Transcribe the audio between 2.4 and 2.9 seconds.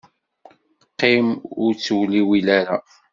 ara.